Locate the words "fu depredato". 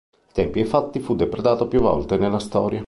0.99-1.67